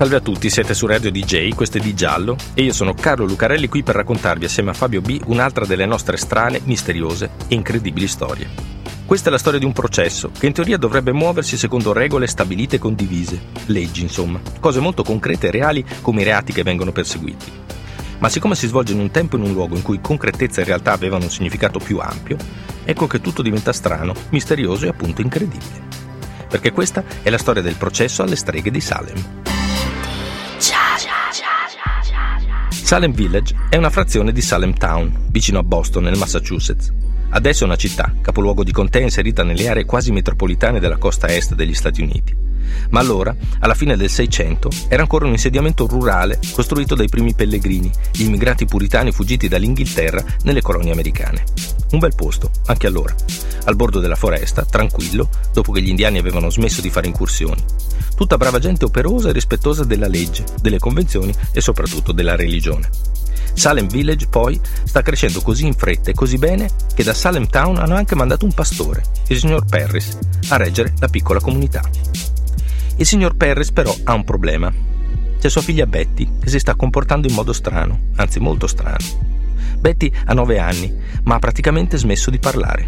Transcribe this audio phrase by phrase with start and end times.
[0.00, 3.26] Salve a tutti, siete su Radio DJ, questo è Di Giallo e io sono Carlo
[3.26, 8.06] Lucarelli qui per raccontarvi assieme a Fabio B un'altra delle nostre strane, misteriose e incredibili
[8.08, 8.48] storie.
[9.04, 12.76] Questa è la storia di un processo che in teoria dovrebbe muoversi secondo regole stabilite
[12.76, 17.52] e condivise, leggi insomma, cose molto concrete e reali come i reati che vengono perseguiti.
[18.20, 20.64] Ma siccome si svolge in un tempo e in un luogo in cui concretezza e
[20.64, 22.38] realtà avevano un significato più ampio,
[22.84, 25.88] ecco che tutto diventa strano, misterioso e appunto incredibile.
[26.48, 29.39] Perché questa è la storia del processo alle streghe di Salem.
[32.90, 36.92] Salem Village è una frazione di Salem Town, vicino a Boston, nel Massachusetts.
[37.28, 41.54] Adesso è una città, capoluogo di contea inserita nelle aree quasi metropolitane della costa est
[41.54, 42.34] degli Stati Uniti.
[42.90, 47.90] Ma allora, alla fine del Seicento, era ancora un insediamento rurale costruito dai primi pellegrini,
[48.12, 51.44] gli immigrati puritani fuggiti dall'Inghilterra nelle colonie americane.
[51.92, 53.14] Un bel posto, anche allora,
[53.64, 57.62] al bordo della foresta, tranquillo, dopo che gli indiani avevano smesso di fare incursioni.
[58.14, 62.88] Tutta brava gente operosa e rispettosa della legge, delle convenzioni e soprattutto della religione.
[63.54, 67.78] Salem Village poi sta crescendo così in fretta e così bene che da Salem Town
[67.78, 70.16] hanno anche mandato un pastore, il signor Perris,
[70.48, 71.82] a reggere la piccola comunità.
[73.00, 74.70] Il signor Perris però ha un problema.
[75.40, 79.06] C'è sua figlia Betty che si sta comportando in modo strano, anzi molto strano.
[79.78, 82.86] Betty ha nove anni, ma ha praticamente smesso di parlare.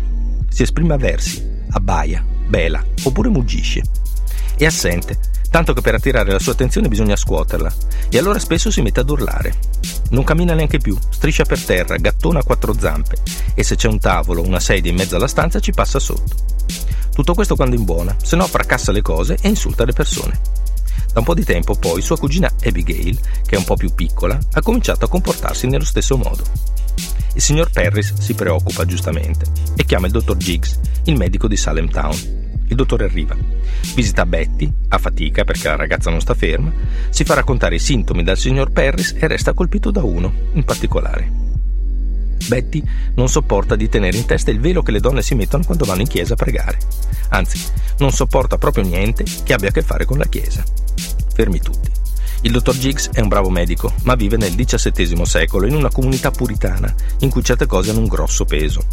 [0.51, 3.83] Si esprime a versi, abbaia, bela oppure muggisce
[4.57, 5.19] è assente,
[5.51, 7.73] tanto che per attirare la sua attenzione bisogna scuoterla,
[8.09, 9.55] e allora spesso si mette ad urlare.
[10.11, 13.17] Non cammina neanche più, striscia per terra, gattona a quattro zampe,
[13.55, 16.52] e se c'è un tavolo o una sedia in mezzo alla stanza ci passa sotto.
[17.15, 20.41] Tutto questo quando in buona, se no fracassa le cose e insulta le persone.
[21.13, 24.39] Da un po' di tempo poi sua cugina Abigail, che è un po' più piccola,
[24.53, 26.43] ha cominciato a comportarsi nello stesso modo.
[27.35, 29.45] Il signor Perris si preoccupa giustamente
[29.77, 32.17] e chiama il dottor Jiggs, il medico di Salem Town.
[32.69, 33.37] Il dottore arriva,
[33.95, 36.73] visita Betty, a fatica perché la ragazza non sta ferma,
[37.11, 41.42] si fa raccontare i sintomi dal signor Perris e resta colpito da uno, in particolare.
[42.49, 42.83] Betty
[43.15, 46.03] non sopporta di tenere in testa il velo che le donne si mettono quando vanno
[46.03, 46.79] in chiesa a pregare.
[47.31, 47.61] Anzi,
[47.99, 50.63] non sopporta proprio niente che abbia a che fare con la chiesa.
[51.35, 51.91] Fermi tutti.
[52.45, 56.33] Il dottor Jiggs è un bravo medico, ma vive nel XVII secolo in una comunità
[56.33, 58.85] puritana in cui certe cose hanno un grosso peso.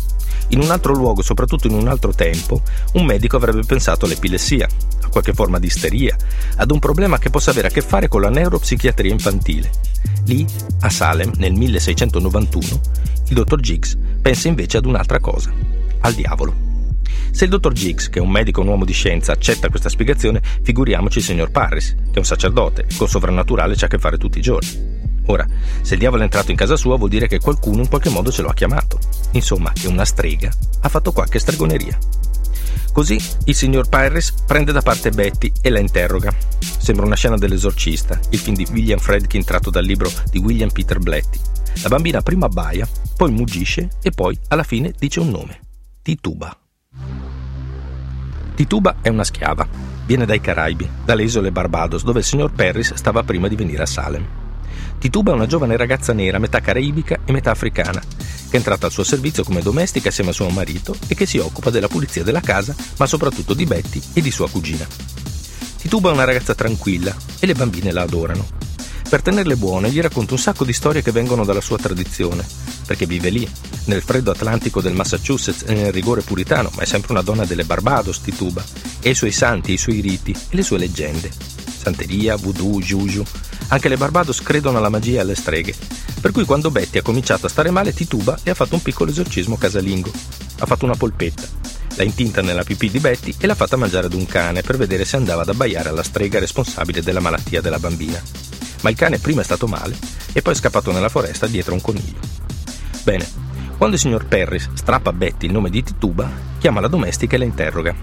[0.50, 2.62] In un altro luogo, soprattutto in un altro tempo,
[2.94, 4.68] un medico avrebbe pensato all'epilessia,
[5.02, 6.16] a qualche forma di isteria,
[6.58, 9.72] ad un problema che possa avere a che fare con la neuropsichiatria infantile.
[10.26, 10.46] Lì,
[10.82, 12.82] a Salem, nel 1691,
[13.30, 15.54] il dottor Jiggs pensa invece ad un'altra cosa,
[16.02, 16.68] al diavolo.
[17.32, 19.90] Se il dottor Jiggs, che è un medico e un uomo di scienza, accetta questa
[19.90, 24.18] spiegazione, figuriamoci il signor Parris, che è un sacerdote, col sovrannaturale c'ha a che fare
[24.18, 24.98] tutti i giorni.
[25.28, 25.46] Ora,
[25.82, 28.32] se il diavolo è entrato in casa sua vuol dire che qualcuno in qualche modo
[28.32, 28.98] ce lo ha chiamato.
[29.34, 30.52] Insomma, che una strega
[30.82, 31.98] ha fatto qualche stregoneria.
[33.00, 36.34] Così il signor Parris prende da parte Betty e la interroga.
[36.60, 41.00] Sembra una scena dell'esorcista, il film di William Fredkin tratto dal libro di William Peter
[41.00, 41.40] Blatty.
[41.82, 45.62] La bambina prima abbaia, poi muggisce e poi alla fine dice un nome.
[46.02, 46.54] Tituba.
[48.56, 49.66] Tituba è una schiava.
[50.06, 53.86] Viene dai Caraibi, dalle isole Barbados, dove il signor Perris stava prima di venire a
[53.86, 54.26] Salem.
[54.98, 58.02] Tituba è una giovane ragazza nera, metà caraibica e metà africana,
[58.50, 61.38] che è entrata al suo servizio come domestica assieme a suo marito e che si
[61.38, 64.88] occupa della pulizia della casa, ma soprattutto di Betty e di sua cugina.
[65.78, 68.46] Tituba è una ragazza tranquilla e le bambine la adorano.
[69.08, 72.46] Per tenerle buone gli racconta un sacco di storie che vengono dalla sua tradizione,
[72.86, 73.50] perché vive lì,
[73.86, 77.64] nel freddo atlantico del Massachusetts e nel rigore puritano, ma è sempre una donna delle
[77.64, 78.64] Barbados, Tituba,
[79.00, 81.32] e i suoi santi, i suoi riti e le sue leggende.
[81.80, 83.24] Santeria, voodoo, juju.
[83.70, 85.74] Anche le Barbados credono alla magia e alle streghe.
[86.20, 89.12] Per cui quando Betty ha cominciato a stare male, Tituba le ha fatto un piccolo
[89.12, 90.12] esorcismo casalingo.
[90.60, 91.48] Ha fatto una polpetta.
[91.96, 95.06] L'ha intinta nella pipì di Betty e l'ha fatta mangiare ad un cane per vedere
[95.06, 98.22] se andava ad abbaiare alla strega responsabile della malattia della bambina
[98.82, 99.98] ma il cane prima è stato male
[100.32, 102.20] e poi è scappato nella foresta dietro un coniglio.
[103.04, 103.28] Bene,
[103.78, 107.40] quando il signor Perris strappa a Betty il nome di Tituba, chiama la domestica e
[107.40, 107.94] la interroga.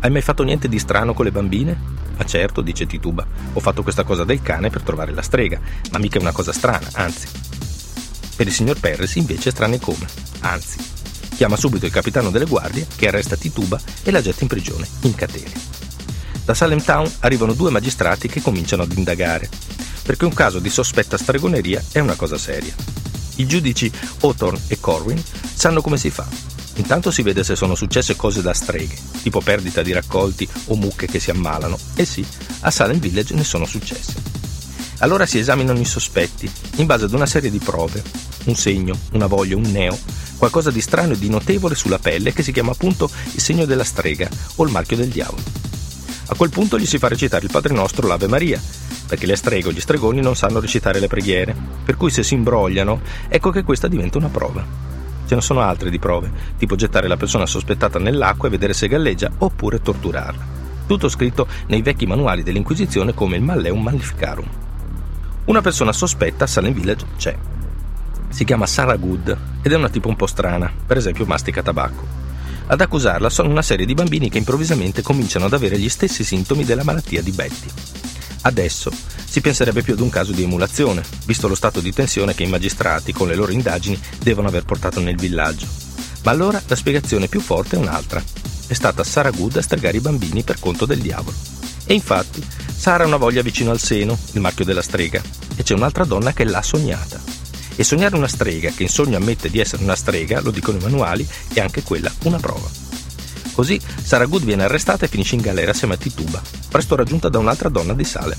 [0.00, 2.00] Hai mai fatto niente di strano con le bambine?
[2.16, 5.60] Ma certo, dice Tituba, ho fatto questa cosa del cane per trovare la strega,
[5.90, 7.26] ma mica è una cosa strana, anzi.
[8.42, 10.04] Per il signor Perris invece è strano e come,
[10.40, 10.76] anzi.
[11.36, 15.14] Chiama subito il capitano delle guardie che arresta Tituba e la getta in prigione, in
[15.14, 15.52] catene.
[16.44, 19.48] Da Salem Town arrivano due magistrati che cominciano ad indagare
[20.02, 22.74] perché un caso di sospetta stregoneria è una cosa seria.
[23.36, 23.88] I giudici
[24.22, 25.22] Hawthorne e Corwin
[25.54, 26.26] sanno come si fa.
[26.74, 31.06] Intanto si vede se sono successe cose da streghe, tipo perdita di raccolti o mucche
[31.06, 31.78] che si ammalano.
[31.94, 32.26] E sì,
[32.62, 34.32] a Salem Village ne sono successe.
[35.02, 38.02] Allora si esaminano i sospetti, in base ad una serie di prove,
[38.44, 39.98] un segno, una voglia, un neo,
[40.36, 43.84] qualcosa di strano e di notevole sulla pelle che si chiama appunto il segno della
[43.84, 45.42] strega o il marchio del diavolo.
[46.26, 48.60] A quel punto gli si fa recitare il Padre Nostro l'Ave Maria,
[49.06, 51.54] perché le streghe o gli stregoni non sanno recitare le preghiere,
[51.84, 54.64] per cui se si imbrogliano, ecco che questa diventa una prova.
[55.26, 58.88] Ce ne sono altre di prove, tipo gettare la persona sospettata nell'acqua e vedere se
[58.88, 60.60] galleggia, oppure torturarla.
[60.86, 64.48] Tutto scritto nei vecchi manuali dell'Inquisizione come il Malleum Maleficarum.
[65.44, 67.51] Una persona sospetta a Salem Village c'è.
[68.32, 72.06] Si chiama Sarah Good ed è una tipo un po' strana, per esempio mastica tabacco.
[72.66, 76.64] Ad accusarla sono una serie di bambini che improvvisamente cominciano ad avere gli stessi sintomi
[76.64, 77.68] della malattia di Betty.
[78.42, 78.90] Adesso
[79.24, 82.48] si penserebbe più ad un caso di emulazione, visto lo stato di tensione che i
[82.48, 85.66] magistrati, con le loro indagini, devono aver portato nel villaggio.
[86.24, 88.22] Ma allora la spiegazione più forte è un'altra.
[88.66, 91.36] È stata Sara Good a stregare i bambini per conto del diavolo.
[91.84, 92.42] E infatti,
[92.74, 95.20] Sara ha una voglia vicino al seno, il marchio della strega,
[95.54, 97.31] e c'è un'altra donna che l'ha sognata.
[97.74, 100.82] E sognare una strega che in sogno ammette di essere una strega, lo dicono i
[100.82, 102.68] manuali, è anche quella una prova.
[103.52, 107.38] Così Sara Good viene arrestata e finisce in galera assieme a Tituba, presto raggiunta da
[107.38, 108.36] un'altra donna di Sale.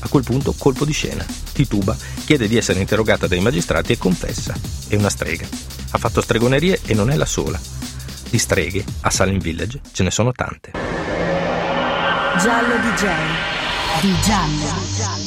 [0.00, 1.24] A quel punto, colpo di scena.
[1.52, 4.54] Tituba chiede di essere interrogata dai magistrati e confessa.
[4.88, 5.46] È una strega.
[5.90, 7.60] Ha fatto stregonerie e non è la sola.
[8.30, 10.72] Di streghe, a Salem Village, ce ne sono tante.
[12.38, 13.06] Giallo DJ.
[14.00, 15.19] Di giallo.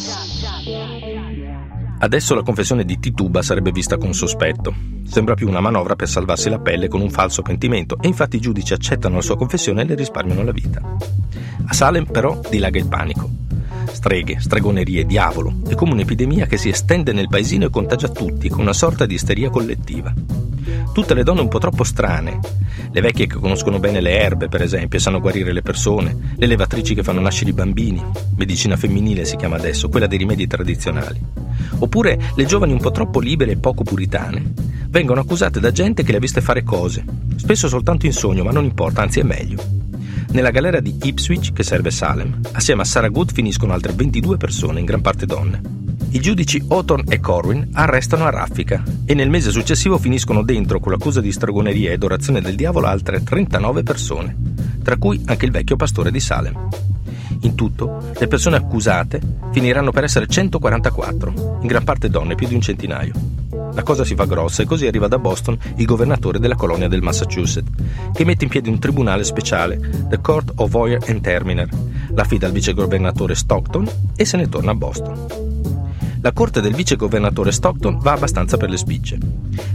[2.04, 4.76] Adesso la confessione di Tituba sarebbe vista con sospetto.
[5.06, 8.42] Sembra più una manovra per salvarsi la pelle con un falso pentimento e infatti i
[8.42, 10.82] giudici accettano la sua confessione e le risparmiano la vita.
[11.66, 13.30] A Salem però dilaga il panico.
[13.90, 18.60] Streghe, stregonerie, diavolo, è come un'epidemia che si estende nel paesino e contagia tutti con
[18.60, 20.14] una sorta di isteria collettiva.
[20.94, 22.40] Tutte le donne un po' troppo strane,
[22.92, 26.46] le vecchie che conoscono bene le erbe, per esempio, e sanno guarire le persone, le
[26.46, 28.04] levatrici che fanno nascere i bambini,
[28.36, 31.20] medicina femminile si chiama adesso, quella dei rimedi tradizionali.
[31.80, 34.54] Oppure le giovani un po' troppo libere e poco puritane.
[34.90, 37.04] Vengono accusate da gente che le ha viste fare cose,
[37.36, 39.82] spesso soltanto in sogno, ma non importa, anzi è meglio.
[40.32, 44.80] Nella galera di Ipswich, che serve Salem, assieme a Sarah Good finiscono altre 22 persone,
[44.80, 45.83] in gran parte donne.
[46.14, 50.92] I giudici Hawthorne e Corwin arrestano a raffica e nel mese successivo finiscono dentro con
[50.92, 54.38] l'accusa di stregoneria ed orazione del diavolo altre 39 persone,
[54.84, 56.70] tra cui anche il vecchio pastore di Salem.
[57.42, 59.20] In tutto, le persone accusate
[59.52, 63.14] finiranno per essere 144, in gran parte donne, più di un centinaio.
[63.74, 67.02] La cosa si fa grossa e così arriva da Boston il governatore della colonia del
[67.02, 67.72] Massachusetts,
[68.14, 69.80] che mette in piedi un tribunale speciale,
[70.10, 71.70] The Court of Oyer and Terminer,
[72.14, 75.53] la affida al vicegovernatore Stockton e se ne torna a Boston.
[76.24, 79.18] La corte del vice governatore Stockton va abbastanza per le spicce.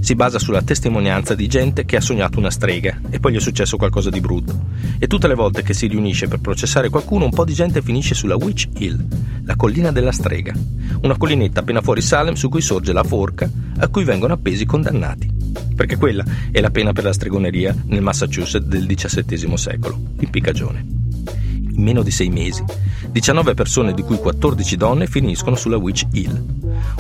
[0.01, 3.41] Si basa sulla testimonianza di gente che ha sognato una strega e poi gli è
[3.41, 4.59] successo qualcosa di brutto.
[4.99, 8.15] E tutte le volte che si riunisce per processare qualcuno, un po' di gente finisce
[8.15, 9.07] sulla Witch Hill,
[9.45, 10.55] la collina della strega,
[11.03, 13.47] una collinetta appena fuori Salem su cui sorge la forca
[13.81, 15.31] a cui vengono appesi i condannati.
[15.77, 20.98] Perché quella è la pena per la stregoneria nel Massachusetts del XVII secolo, l'impiccagione
[21.79, 22.63] meno di sei mesi.
[23.11, 26.45] 19 persone, di cui 14 donne, finiscono sulla Witch Hill.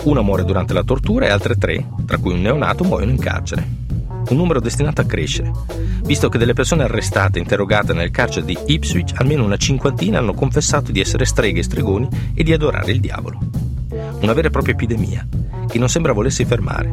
[0.04, 3.86] Una muore durante la tortura e altre tre, tra cui un neonato, muoiono in carcere.
[4.28, 5.50] Un numero destinato a crescere,
[6.02, 10.35] visto che delle persone arrestate e interrogate nel carcere di Ipswich, almeno una cinquantina hanno
[10.35, 13.38] confessato di essere streghe e stregoni e di adorare il diavolo.
[14.20, 15.26] Una vera e propria epidemia,
[15.68, 16.92] che non sembra volessi fermare.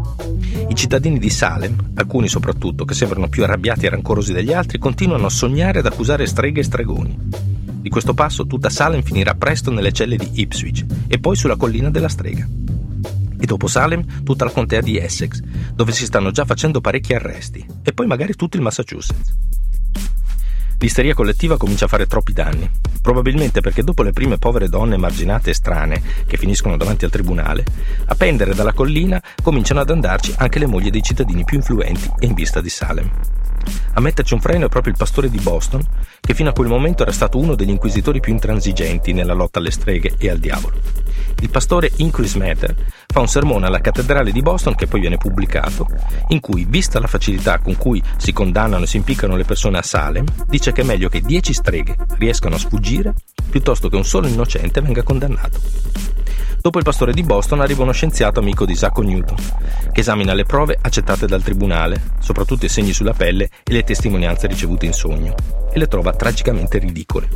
[0.68, 5.26] I cittadini di Salem, alcuni soprattutto, che sembrano più arrabbiati e rancorosi degli altri, continuano
[5.26, 7.45] a sognare ed accusare streghe e stregoni.
[7.86, 11.92] Di questo passo tutta Salem finirà presto nelle celle di Ipswich e poi sulla collina
[11.92, 12.44] della strega.
[13.40, 15.40] E dopo Salem tutta la contea di Essex,
[15.72, 19.36] dove si stanno già facendo parecchi arresti, e poi magari tutto il Massachusetts.
[20.80, 22.68] L'isteria collettiva comincia a fare troppi danni,
[23.04, 27.66] probabilmente perché dopo le prime povere donne marginate e strane che finiscono davanti al tribunale,
[28.06, 32.26] a pendere dalla collina cominciano ad andarci anche le mogli dei cittadini più influenti e
[32.26, 33.12] in vista di Salem.
[33.94, 35.82] A metterci un freno è proprio il pastore di Boston,
[36.20, 39.72] che fino a quel momento era stato uno degli inquisitori più intransigenti nella lotta alle
[39.72, 40.80] streghe e al diavolo.
[41.40, 42.76] Il pastore Increase Matter
[43.08, 45.88] fa un sermone alla cattedrale di Boston che poi viene pubblicato,
[46.30, 49.84] in cui, vista la facilità con cui si condannano e si impiccano le persone a
[49.84, 53.14] Salem, dice che è meglio che dieci streghe riescano a sfuggire
[53.50, 56.15] piuttosto che un solo innocente venga condannato.
[56.66, 59.38] Dopo il pastore di Boston arriva uno scienziato amico di Isacco Newton,
[59.92, 64.48] che esamina le prove accettate dal tribunale, soprattutto i segni sulla pelle e le testimonianze
[64.48, 65.36] ricevute in sogno,
[65.72, 67.30] e le trova tragicamente ridicole.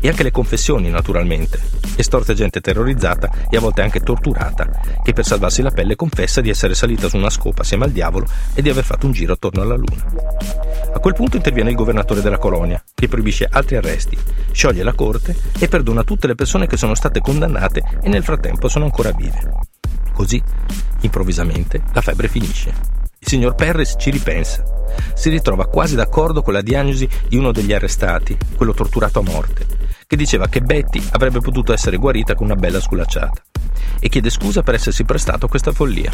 [0.00, 1.60] E anche le confessioni, naturalmente.
[1.94, 4.68] Estorte gente terrorizzata e a volte anche torturata,
[5.00, 8.26] che per salvarsi la pelle confessa di essere salita su una scopa assieme al diavolo
[8.52, 10.06] e di aver fatto un giro attorno alla luna.
[10.94, 14.18] A quel punto interviene il governatore della colonia, che proibisce altri arresti,
[14.50, 18.68] scioglie la corte e perdona tutte le persone che sono state condannate e nel frattempo
[18.72, 19.52] sono ancora vive.
[20.14, 20.42] Così,
[21.02, 22.72] improvvisamente, la febbre finisce.
[23.18, 24.64] Il signor Perris ci ripensa.
[25.12, 29.66] Si ritrova quasi d'accordo con la diagnosi di uno degli arrestati, quello torturato a morte,
[30.06, 33.42] che diceva che Betty avrebbe potuto essere guarita con una bella sculacciata.
[34.00, 36.10] E chiede scusa per essersi prestato a questa follia.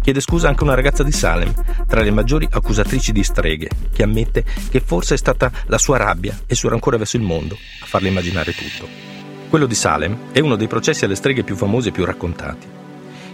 [0.00, 1.54] Chiede scusa anche una ragazza di Salem,
[1.86, 6.32] tra le maggiori accusatrici di streghe, che ammette che forse è stata la sua rabbia
[6.32, 9.21] e il suo rancore verso il mondo a farle immaginare tutto.
[9.52, 12.66] Quello di Salem è uno dei processi alle streghe più famosi e più raccontati.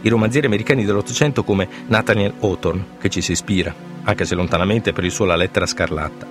[0.01, 3.73] I romanzieri americani dell'Ottocento come Nathaniel Hawthorne, che ci si ispira,
[4.03, 6.27] anche se lontanamente per il suo La lettera scarlatta.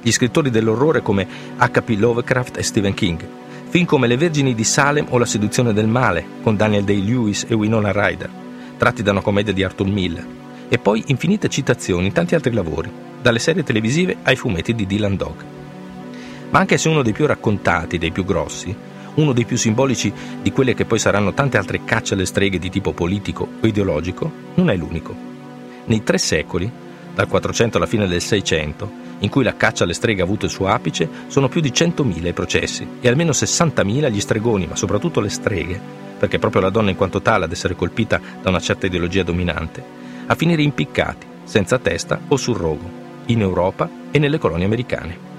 [0.00, 1.96] Gli scrittori dell'orrore come H.P.
[1.98, 3.26] Lovecraft e Stephen King,
[3.68, 7.54] film come Le Vergini di Salem o La seduzione del male, con Daniel Day-Lewis e
[7.54, 8.30] Winona Ryder,
[8.76, 10.24] tratti da una commedia di Arthur Miller,
[10.68, 15.16] e poi infinite citazioni in tanti altri lavori, dalle serie televisive ai fumetti di Dylan
[15.16, 15.44] Dog.
[16.50, 20.52] Ma anche se uno dei più raccontati, dei più grossi, uno dei più simbolici di
[20.52, 24.70] quelle che poi saranno tante altre cacce alle streghe di tipo politico o ideologico, non
[24.70, 25.14] è l'unico.
[25.84, 26.70] Nei tre secoli,
[27.14, 30.50] dal 400 alla fine del 600, in cui la caccia alle streghe ha avuto il
[30.50, 35.20] suo apice, sono più di 100.000 i processi e almeno 60.000 gli stregoni, ma soprattutto
[35.20, 35.80] le streghe,
[36.18, 39.22] perché è proprio la donna in quanto tale ad essere colpita da una certa ideologia
[39.22, 39.82] dominante,
[40.26, 42.88] a finire impiccati, senza testa o sul rogo,
[43.26, 45.30] in Europa e nelle colonie americane.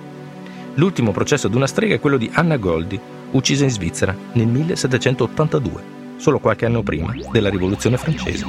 [0.76, 3.00] L'ultimo processo di una strega è quello di Anna Goldi,
[3.34, 5.84] uccisa in Svizzera nel 1782,
[6.18, 8.46] solo qualche anno prima della Rivoluzione francese.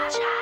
[0.09, 0.38] cha